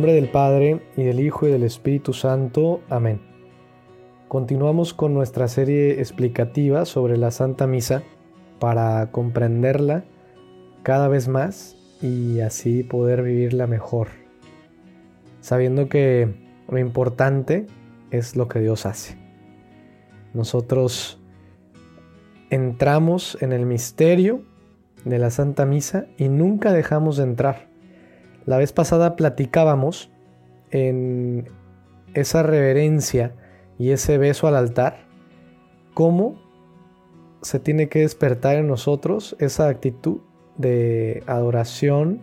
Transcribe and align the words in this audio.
nombre 0.00 0.14
del 0.14 0.30
Padre, 0.30 0.80
y 0.96 1.02
del 1.02 1.20
Hijo, 1.20 1.46
y 1.46 1.50
del 1.50 1.62
Espíritu 1.62 2.14
Santo. 2.14 2.80
Amén. 2.88 3.20
Continuamos 4.28 4.94
con 4.94 5.12
nuestra 5.12 5.46
serie 5.46 6.00
explicativa 6.00 6.86
sobre 6.86 7.18
la 7.18 7.30
Santa 7.30 7.66
Misa 7.66 8.02
para 8.60 9.10
comprenderla 9.12 10.04
cada 10.82 11.08
vez 11.08 11.28
más 11.28 11.76
y 12.00 12.40
así 12.40 12.82
poder 12.82 13.22
vivirla 13.22 13.66
mejor, 13.66 14.08
sabiendo 15.42 15.90
que 15.90 16.34
lo 16.70 16.78
importante 16.78 17.66
es 18.10 18.36
lo 18.36 18.48
que 18.48 18.60
Dios 18.60 18.86
hace. 18.86 19.18
Nosotros 20.32 21.20
entramos 22.48 23.36
en 23.42 23.52
el 23.52 23.66
misterio 23.66 24.44
de 25.04 25.18
la 25.18 25.28
Santa 25.28 25.66
Misa 25.66 26.06
y 26.16 26.30
nunca 26.30 26.72
dejamos 26.72 27.18
de 27.18 27.24
entrar. 27.24 27.69
La 28.46 28.56
vez 28.56 28.72
pasada 28.72 29.16
platicábamos 29.16 30.10
en 30.70 31.48
esa 32.14 32.42
reverencia 32.42 33.34
y 33.78 33.90
ese 33.90 34.18
beso 34.18 34.46
al 34.46 34.56
altar, 34.56 35.06
cómo 35.94 36.40
se 37.42 37.58
tiene 37.58 37.88
que 37.88 38.00
despertar 38.00 38.56
en 38.56 38.66
nosotros 38.68 39.36
esa 39.38 39.68
actitud 39.68 40.20
de 40.58 41.22
adoración 41.26 42.20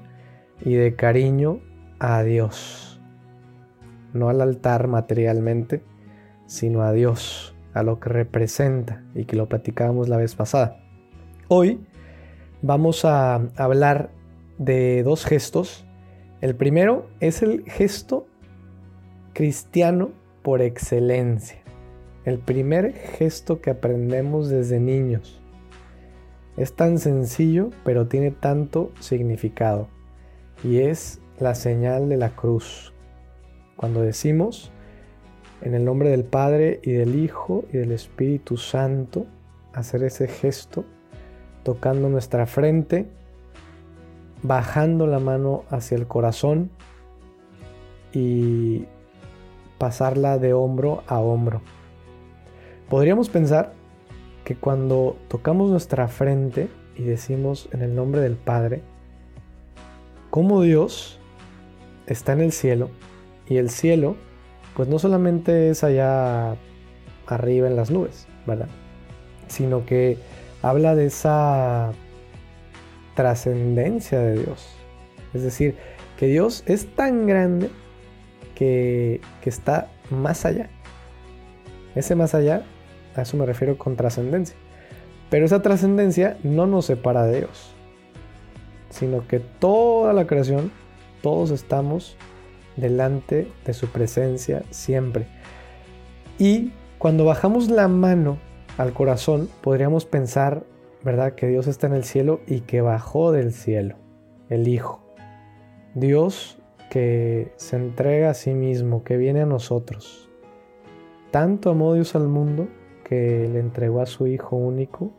y 0.63 0.75
de 0.75 0.95
cariño 0.95 1.59
a 1.99 2.21
Dios. 2.23 3.01
No 4.13 4.29
al 4.29 4.41
altar 4.41 4.87
materialmente, 4.87 5.83
sino 6.45 6.81
a 6.81 6.91
Dios, 6.91 7.55
a 7.73 7.83
lo 7.83 7.99
que 7.99 8.09
representa 8.09 9.03
y 9.15 9.25
que 9.25 9.35
lo 9.35 9.47
platicábamos 9.47 10.09
la 10.09 10.17
vez 10.17 10.35
pasada. 10.35 10.79
Hoy 11.47 11.85
vamos 12.61 13.05
a 13.05 13.35
hablar 13.55 14.11
de 14.57 15.03
dos 15.03 15.25
gestos. 15.25 15.86
El 16.39 16.55
primero 16.55 17.07
es 17.19 17.41
el 17.41 17.63
gesto 17.63 18.27
cristiano 19.33 20.11
por 20.43 20.61
excelencia. 20.61 21.57
El 22.25 22.37
primer 22.37 22.93
gesto 22.93 23.59
que 23.59 23.71
aprendemos 23.71 24.47
desde 24.49 24.79
niños. 24.79 25.41
Es 26.55 26.75
tan 26.75 26.99
sencillo, 26.99 27.71
pero 27.83 28.07
tiene 28.07 28.29
tanto 28.29 28.91
significado. 28.99 29.87
Y 30.63 30.79
es 30.79 31.21
la 31.39 31.55
señal 31.55 32.07
de 32.07 32.17
la 32.17 32.29
cruz. 32.29 32.93
Cuando 33.75 34.01
decimos, 34.01 34.71
en 35.61 35.73
el 35.73 35.85
nombre 35.85 36.09
del 36.09 36.23
Padre 36.23 36.81
y 36.83 36.91
del 36.91 37.15
Hijo 37.15 37.65
y 37.73 37.77
del 37.77 37.91
Espíritu 37.91 38.57
Santo, 38.57 39.25
hacer 39.73 40.03
ese 40.03 40.27
gesto 40.27 40.85
tocando 41.63 42.09
nuestra 42.09 42.45
frente, 42.45 43.07
bajando 44.43 45.07
la 45.07 45.19
mano 45.19 45.63
hacia 45.69 45.97
el 45.97 46.07
corazón 46.07 46.69
y 48.13 48.85
pasarla 49.77 50.37
de 50.37 50.53
hombro 50.53 51.03
a 51.07 51.19
hombro. 51.19 51.61
Podríamos 52.89 53.29
pensar 53.29 53.73
que 54.43 54.55
cuando 54.55 55.17
tocamos 55.27 55.69
nuestra 55.69 56.07
frente 56.07 56.69
y 56.95 57.03
decimos 57.03 57.67
en 57.73 57.81
el 57.81 57.95
nombre 57.95 58.21
del 58.21 58.35
Padre, 58.35 58.81
como 60.29 60.61
Dios 60.61 61.19
está 62.05 62.33
en 62.33 62.41
el 62.41 62.51
cielo 62.51 62.89
y 63.47 63.57
el 63.57 63.69
cielo 63.69 64.15
pues 64.75 64.87
no 64.87 64.99
solamente 64.99 65.69
es 65.69 65.83
allá 65.83 66.55
arriba 67.25 67.67
en 67.67 67.75
las 67.75 67.89
nubes, 67.89 68.27
¿verdad? 68.45 68.67
Sino 69.47 69.85
que 69.85 70.17
habla 70.61 70.95
de 70.95 71.07
esa 71.07 71.93
trascendencia 73.17 74.19
de 74.19 74.43
Dios. 74.43 74.67
Es 75.33 75.41
decir, 75.41 75.75
que 76.17 76.27
Dios 76.27 76.63
es 76.67 76.85
tan 76.85 77.25
grande 77.25 77.71
que, 78.53 79.21
que, 79.41 79.49
está 79.49 79.89
más 80.11 80.45
allá. 80.45 80.69
Ese 81.95 82.13
más 82.13 82.35
allá, 82.35 82.63
a 83.15 83.23
eso 83.23 83.35
me 83.35 83.47
refiero 83.47 83.75
con 83.79 83.95
trascendencia. 83.95 84.55
Pero 85.31 85.47
esa 85.47 85.63
trascendencia 85.63 86.37
no 86.43 86.67
nos 86.67 86.85
separa 86.85 87.25
de 87.25 87.39
Dios, 87.39 87.73
sino 88.91 89.27
que 89.27 89.39
toda 89.39 90.13
la 90.13 90.27
creación, 90.27 90.71
todos 91.23 91.49
estamos 91.49 92.17
delante 92.75 93.51
de 93.65 93.73
su 93.73 93.87
presencia 93.87 94.61
siempre. 94.69 95.25
Y 96.37 96.71
cuando 96.99 97.25
bajamos 97.25 97.71
la 97.71 97.87
mano 97.87 98.37
al 98.77 98.93
corazón, 98.93 99.49
podríamos 99.61 100.05
pensar, 100.05 100.63
¿verdad?, 101.03 101.33
que 101.33 101.47
Dios 101.47 101.67
está 101.67 101.87
en 101.87 101.93
el 101.93 102.03
cielo 102.03 102.41
y 102.47 102.61
que 102.61 102.81
bajó 102.81 103.31
del 103.31 103.53
cielo, 103.53 103.95
el 104.49 104.67
Hijo. 104.67 105.03
Dios 105.93 106.59
que 106.89 107.51
se 107.57 107.75
entrega 107.75 108.29
a 108.29 108.33
sí 108.33 108.53
mismo, 108.53 109.03
que 109.03 109.17
viene 109.17 109.41
a 109.41 109.45
nosotros. 109.45 110.29
Tanto 111.31 111.71
amó 111.71 111.93
Dios 111.93 112.15
al 112.15 112.27
mundo 112.27 112.67
que 113.03 113.49
le 113.51 113.59
entregó 113.59 114.01
a 114.01 114.05
su 114.05 114.27
Hijo 114.27 114.55
único. 114.55 115.11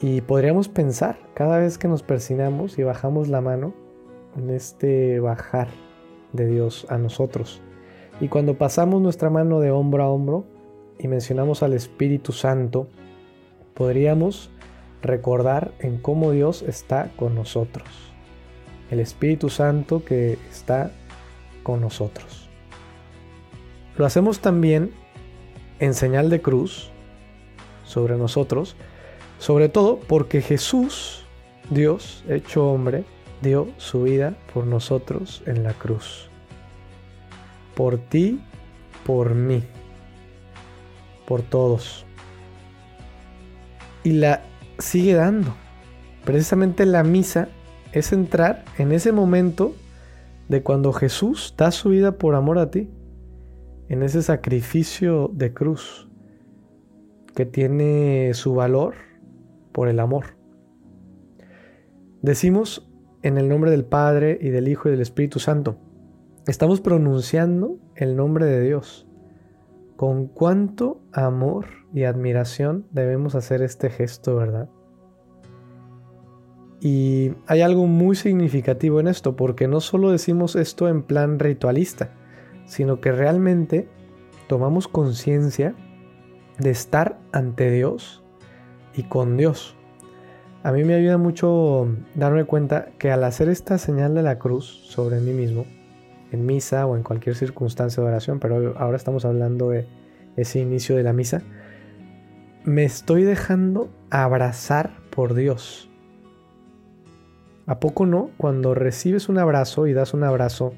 Y 0.00 0.20
podríamos 0.20 0.68
pensar, 0.68 1.18
cada 1.34 1.58
vez 1.58 1.78
que 1.78 1.88
nos 1.88 2.02
persinamos 2.02 2.78
y 2.78 2.82
bajamos 2.82 3.28
la 3.28 3.40
mano, 3.40 3.72
en 4.36 4.50
este 4.50 5.20
bajar 5.20 5.68
de 6.32 6.46
Dios 6.46 6.86
a 6.90 6.98
nosotros. 6.98 7.62
Y 8.20 8.28
cuando 8.28 8.58
pasamos 8.58 9.00
nuestra 9.00 9.30
mano 9.30 9.60
de 9.60 9.70
hombro 9.70 10.02
a 10.02 10.08
hombro, 10.08 10.44
y 10.98 11.08
mencionamos 11.08 11.62
al 11.62 11.72
Espíritu 11.72 12.32
Santo, 12.32 12.88
podríamos 13.76 14.50
recordar 15.02 15.72
en 15.78 15.98
cómo 15.98 16.32
Dios 16.32 16.62
está 16.62 17.10
con 17.16 17.34
nosotros. 17.34 17.88
El 18.90 19.00
Espíritu 19.00 19.48
Santo 19.48 20.04
que 20.04 20.38
está 20.50 20.90
con 21.62 21.80
nosotros. 21.80 22.48
Lo 23.96 24.06
hacemos 24.06 24.40
también 24.40 24.92
en 25.78 25.94
señal 25.94 26.30
de 26.30 26.40
cruz 26.40 26.90
sobre 27.84 28.16
nosotros, 28.16 28.76
sobre 29.38 29.68
todo 29.68 30.00
porque 30.00 30.40
Jesús, 30.40 31.24
Dios 31.70 32.24
hecho 32.28 32.68
hombre, 32.70 33.04
dio 33.42 33.68
su 33.76 34.04
vida 34.04 34.36
por 34.52 34.66
nosotros 34.66 35.42
en 35.46 35.62
la 35.62 35.72
cruz. 35.72 36.28
Por 37.74 37.98
ti, 37.98 38.40
por 39.04 39.34
mí 39.34 39.62
por 41.26 41.42
todos. 41.42 42.05
Y 44.06 44.12
la 44.12 44.44
sigue 44.78 45.14
dando. 45.14 45.52
Precisamente 46.24 46.86
la 46.86 47.02
misa 47.02 47.48
es 47.90 48.12
entrar 48.12 48.64
en 48.78 48.92
ese 48.92 49.10
momento 49.10 49.74
de 50.48 50.62
cuando 50.62 50.92
Jesús 50.92 51.52
da 51.58 51.72
su 51.72 51.88
vida 51.88 52.16
por 52.16 52.36
amor 52.36 52.60
a 52.60 52.70
ti, 52.70 52.88
en 53.88 54.04
ese 54.04 54.22
sacrificio 54.22 55.28
de 55.34 55.52
cruz 55.52 56.08
que 57.34 57.46
tiene 57.46 58.30
su 58.34 58.54
valor 58.54 58.94
por 59.72 59.88
el 59.88 59.98
amor. 59.98 60.36
Decimos 62.22 62.88
en 63.22 63.38
el 63.38 63.48
nombre 63.48 63.72
del 63.72 63.84
Padre 63.84 64.38
y 64.40 64.50
del 64.50 64.68
Hijo 64.68 64.86
y 64.86 64.92
del 64.92 65.00
Espíritu 65.00 65.40
Santo. 65.40 65.78
Estamos 66.46 66.80
pronunciando 66.80 67.80
el 67.96 68.14
nombre 68.14 68.46
de 68.46 68.60
Dios 68.60 69.08
con 69.96 70.26
cuánto 70.26 71.00
amor 71.12 71.66
y 71.92 72.04
admiración 72.04 72.86
debemos 72.90 73.34
hacer 73.34 73.62
este 73.62 73.90
gesto, 73.90 74.36
¿verdad? 74.36 74.68
Y 76.80 77.32
hay 77.46 77.62
algo 77.62 77.86
muy 77.86 78.14
significativo 78.14 79.00
en 79.00 79.08
esto, 79.08 79.34
porque 79.34 79.66
no 79.66 79.80
solo 79.80 80.10
decimos 80.10 80.54
esto 80.56 80.88
en 80.88 81.02
plan 81.02 81.38
ritualista, 81.38 82.10
sino 82.66 83.00
que 83.00 83.12
realmente 83.12 83.88
tomamos 84.46 84.86
conciencia 84.86 85.74
de 86.58 86.70
estar 86.70 87.18
ante 87.32 87.70
Dios 87.70 88.22
y 88.94 89.04
con 89.04 89.36
Dios. 89.36 89.76
A 90.62 90.72
mí 90.72 90.84
me 90.84 90.94
ayuda 90.94 91.16
mucho 91.16 91.88
darme 92.14 92.44
cuenta 92.44 92.90
que 92.98 93.10
al 93.10 93.24
hacer 93.24 93.48
esta 93.48 93.78
señal 93.78 94.14
de 94.14 94.22
la 94.22 94.38
cruz 94.38 94.66
sobre 94.66 95.20
mí 95.20 95.32
mismo, 95.32 95.64
en 96.36 96.46
misa 96.46 96.86
o 96.86 96.96
en 96.96 97.02
cualquier 97.02 97.34
circunstancia 97.34 98.02
de 98.02 98.08
oración, 98.08 98.38
pero 98.38 98.78
ahora 98.78 98.96
estamos 98.96 99.24
hablando 99.24 99.70
de 99.70 99.86
ese 100.36 100.60
inicio 100.60 100.96
de 100.96 101.02
la 101.02 101.12
misa, 101.12 101.42
me 102.64 102.84
estoy 102.84 103.24
dejando 103.24 103.88
abrazar 104.10 104.98
por 105.10 105.34
Dios. 105.34 105.90
¿A 107.66 107.80
poco 107.80 108.06
no? 108.06 108.30
Cuando 108.36 108.74
recibes 108.74 109.28
un 109.28 109.38
abrazo 109.38 109.86
y 109.86 109.92
das 109.92 110.14
un 110.14 110.24
abrazo 110.24 110.74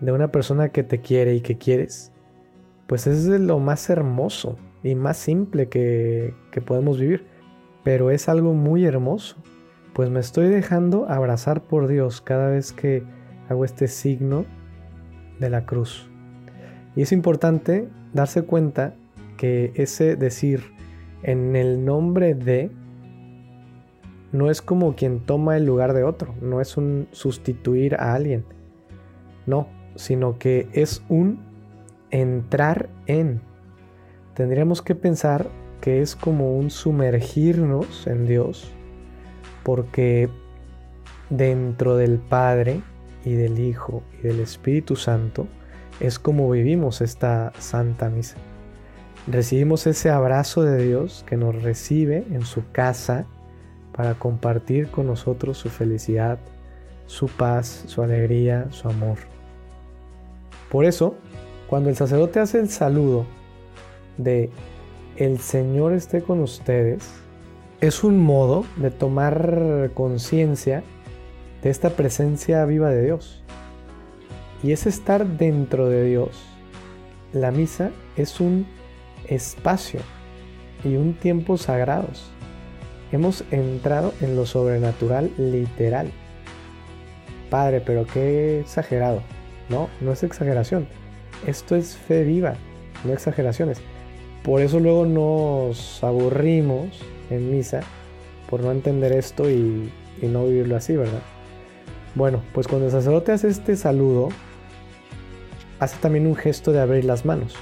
de 0.00 0.12
una 0.12 0.32
persona 0.32 0.70
que 0.70 0.82
te 0.82 1.00
quiere 1.00 1.34
y 1.34 1.40
que 1.40 1.58
quieres, 1.58 2.12
pues 2.86 3.06
es 3.06 3.26
lo 3.26 3.58
más 3.58 3.88
hermoso 3.90 4.56
y 4.82 4.94
más 4.94 5.16
simple 5.16 5.68
que, 5.68 6.34
que 6.50 6.60
podemos 6.60 6.98
vivir. 6.98 7.26
Pero 7.84 8.10
es 8.10 8.28
algo 8.28 8.54
muy 8.54 8.84
hermoso, 8.84 9.36
pues 9.94 10.10
me 10.10 10.20
estoy 10.20 10.48
dejando 10.48 11.08
abrazar 11.08 11.62
por 11.62 11.86
Dios 11.86 12.20
cada 12.20 12.50
vez 12.50 12.72
que 12.72 13.04
hago 13.48 13.64
este 13.64 13.86
signo 13.86 14.44
de 15.40 15.50
la 15.50 15.66
cruz. 15.66 16.08
Y 16.94 17.02
es 17.02 17.12
importante 17.12 17.88
darse 18.12 18.42
cuenta 18.42 18.94
que 19.36 19.72
ese 19.74 20.16
decir 20.16 20.62
en 21.22 21.56
el 21.56 21.84
nombre 21.84 22.34
de 22.34 22.70
no 24.32 24.50
es 24.50 24.60
como 24.62 24.94
quien 24.94 25.20
toma 25.20 25.56
el 25.56 25.64
lugar 25.64 25.92
de 25.92 26.04
otro, 26.04 26.34
no 26.40 26.60
es 26.60 26.76
un 26.76 27.08
sustituir 27.12 27.94
a 27.96 28.14
alguien. 28.14 28.44
No, 29.46 29.68
sino 29.94 30.38
que 30.38 30.68
es 30.72 31.02
un 31.08 31.40
entrar 32.10 32.88
en. 33.06 33.40
Tendríamos 34.34 34.82
que 34.82 34.94
pensar 34.94 35.48
que 35.80 36.02
es 36.02 36.16
como 36.16 36.56
un 36.56 36.70
sumergirnos 36.70 38.06
en 38.06 38.26
Dios, 38.26 38.72
porque 39.62 40.28
dentro 41.30 41.96
del 41.96 42.18
Padre 42.18 42.82
y 43.26 43.34
del 43.34 43.58
Hijo 43.58 44.02
y 44.18 44.28
del 44.28 44.40
Espíritu 44.40 44.96
Santo 44.96 45.48
es 46.00 46.18
como 46.18 46.48
vivimos 46.48 47.00
esta 47.00 47.52
Santa 47.58 48.08
Misa. 48.08 48.36
Recibimos 49.26 49.86
ese 49.88 50.10
abrazo 50.10 50.62
de 50.62 50.82
Dios 50.86 51.24
que 51.28 51.36
nos 51.36 51.60
recibe 51.60 52.24
en 52.30 52.42
su 52.42 52.62
casa 52.70 53.26
para 53.92 54.14
compartir 54.14 54.88
con 54.88 55.06
nosotros 55.06 55.58
su 55.58 55.68
felicidad, 55.68 56.38
su 57.06 57.26
paz, 57.26 57.84
su 57.86 58.02
alegría, 58.02 58.68
su 58.70 58.88
amor. 58.88 59.18
Por 60.70 60.84
eso, 60.84 61.16
cuando 61.66 61.90
el 61.90 61.96
sacerdote 61.96 62.38
hace 62.38 62.60
el 62.60 62.68
saludo 62.68 63.26
de 64.18 64.50
el 65.16 65.38
Señor 65.40 65.94
esté 65.94 66.22
con 66.22 66.40
ustedes, 66.40 67.10
es 67.80 68.04
un 68.04 68.18
modo 68.18 68.64
de 68.76 68.92
tomar 68.92 69.90
conciencia 69.94 70.84
de 71.62 71.70
esta 71.70 71.90
presencia 71.90 72.64
viva 72.64 72.90
de 72.90 73.04
Dios. 73.04 73.42
Y 74.62 74.72
es 74.72 74.86
estar 74.86 75.26
dentro 75.26 75.88
de 75.88 76.04
Dios. 76.04 76.42
La 77.32 77.50
misa 77.50 77.90
es 78.16 78.40
un 78.40 78.66
espacio 79.28 80.00
y 80.84 80.96
un 80.96 81.14
tiempo 81.14 81.56
sagrados. 81.56 82.30
Hemos 83.12 83.44
entrado 83.50 84.12
en 84.20 84.36
lo 84.36 84.46
sobrenatural 84.46 85.30
literal. 85.36 86.10
Padre, 87.50 87.80
pero 87.80 88.06
qué 88.06 88.60
exagerado. 88.60 89.22
No, 89.68 89.88
no 90.00 90.12
es 90.12 90.22
exageración. 90.22 90.88
Esto 91.46 91.76
es 91.76 91.96
fe 91.96 92.24
viva, 92.24 92.54
no 93.04 93.12
exageraciones. 93.12 93.78
Por 94.42 94.60
eso 94.60 94.80
luego 94.80 95.06
nos 95.06 96.02
aburrimos 96.02 97.00
en 97.30 97.50
misa 97.50 97.80
por 98.48 98.60
no 98.60 98.70
entender 98.70 99.12
esto 99.12 99.50
y, 99.50 99.90
y 100.22 100.26
no 100.26 100.46
vivirlo 100.46 100.76
así, 100.76 100.96
¿verdad? 100.96 101.22
Bueno, 102.16 102.42
pues 102.54 102.66
cuando 102.66 102.86
el 102.86 102.92
sacerdote 102.92 103.32
hace 103.32 103.48
este 103.48 103.76
saludo, 103.76 104.30
hace 105.78 105.98
también 106.00 106.26
un 106.26 106.34
gesto 106.34 106.72
de 106.72 106.80
abrir 106.80 107.04
las 107.04 107.26
manos. 107.26 107.54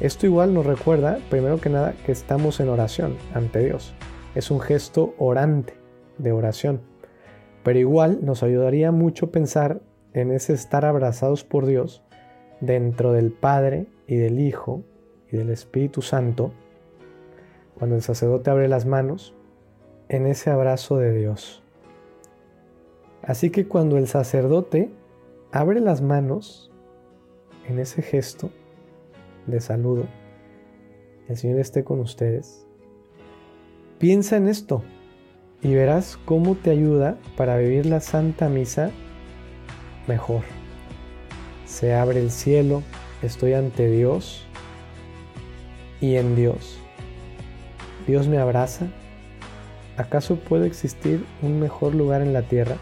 Esto 0.00 0.24
igual 0.24 0.54
nos 0.54 0.64
recuerda, 0.64 1.18
primero 1.28 1.60
que 1.60 1.68
nada, 1.68 1.94
que 2.06 2.10
estamos 2.10 2.58
en 2.60 2.70
oración 2.70 3.18
ante 3.34 3.62
Dios. 3.62 3.94
Es 4.34 4.50
un 4.50 4.60
gesto 4.60 5.14
orante 5.18 5.74
de 6.16 6.32
oración. 6.32 6.80
Pero 7.64 7.78
igual 7.78 8.20
nos 8.22 8.42
ayudaría 8.42 8.92
mucho 8.92 9.30
pensar 9.30 9.82
en 10.14 10.32
ese 10.32 10.54
estar 10.54 10.86
abrazados 10.86 11.44
por 11.44 11.66
Dios 11.66 12.02
dentro 12.62 13.12
del 13.12 13.30
Padre 13.30 13.88
y 14.06 14.16
del 14.16 14.40
Hijo 14.40 14.84
y 15.30 15.36
del 15.36 15.50
Espíritu 15.50 16.00
Santo, 16.00 16.54
cuando 17.78 17.96
el 17.96 18.02
sacerdote 18.02 18.48
abre 18.48 18.68
las 18.68 18.86
manos, 18.86 19.34
en 20.08 20.26
ese 20.26 20.48
abrazo 20.48 20.96
de 20.96 21.12
Dios. 21.12 21.62
Así 23.26 23.50
que 23.50 23.66
cuando 23.66 23.98
el 23.98 24.06
sacerdote 24.06 24.88
abre 25.50 25.80
las 25.80 26.00
manos, 26.00 26.70
en 27.68 27.80
ese 27.80 28.00
gesto, 28.00 28.50
de 29.46 29.60
saludo, 29.60 30.06
el 31.28 31.36
Señor 31.36 31.58
esté 31.58 31.82
con 31.82 31.98
ustedes. 31.98 32.66
Piensa 33.98 34.36
en 34.36 34.46
esto 34.46 34.84
y 35.60 35.74
verás 35.74 36.18
cómo 36.24 36.54
te 36.54 36.70
ayuda 36.70 37.18
para 37.36 37.56
vivir 37.56 37.86
la 37.86 38.00
Santa 38.00 38.48
Misa 38.48 38.92
mejor. 40.06 40.42
Se 41.64 41.94
abre 41.94 42.20
el 42.20 42.30
cielo, 42.30 42.84
estoy 43.22 43.54
ante 43.54 43.90
Dios 43.90 44.46
y 46.00 46.14
en 46.14 46.36
Dios. 46.36 46.78
Dios 48.06 48.28
me 48.28 48.38
abraza. 48.38 48.86
¿Acaso 49.96 50.36
puede 50.36 50.68
existir 50.68 51.24
un 51.42 51.58
mejor 51.58 51.92
lugar 51.92 52.22
en 52.22 52.32
la 52.32 52.42
tierra? 52.42 52.76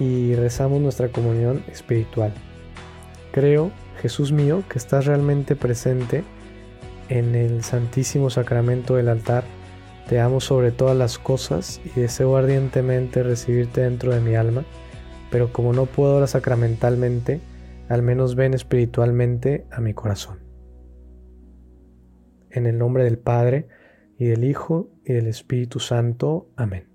Y 0.00 0.34
rezamos 0.34 0.80
nuestra 0.80 1.08
comunión 1.08 1.62
espiritual. 1.70 2.32
Creo 3.30 3.70
Jesús 4.00 4.32
mío, 4.32 4.64
que 4.68 4.78
estás 4.78 5.06
realmente 5.06 5.54
presente 5.54 6.24
en 7.08 7.34
el 7.34 7.62
Santísimo 7.62 8.30
Sacramento 8.30 8.96
del 8.96 9.08
altar. 9.08 9.44
Te 10.08 10.18
amo 10.18 10.40
sobre 10.40 10.72
todas 10.72 10.96
las 10.96 11.18
cosas 11.18 11.80
y 11.84 12.00
deseo 12.00 12.36
ardientemente 12.36 13.22
recibirte 13.22 13.82
dentro 13.82 14.12
de 14.12 14.20
mi 14.20 14.34
alma, 14.34 14.64
pero 15.30 15.52
como 15.52 15.72
no 15.72 15.86
puedo 15.86 16.14
ahora 16.14 16.26
sacramentalmente, 16.26 17.40
al 17.88 18.02
menos 18.02 18.34
ven 18.34 18.54
espiritualmente 18.54 19.66
a 19.70 19.80
mi 19.80 19.94
corazón. 19.94 20.40
En 22.50 22.66
el 22.66 22.78
nombre 22.78 23.04
del 23.04 23.18
Padre, 23.18 23.68
y 24.20 24.26
del 24.26 24.44
Hijo, 24.44 24.90
y 25.04 25.14
del 25.14 25.28
Espíritu 25.28 25.80
Santo. 25.80 26.50
Amén. 26.54 26.89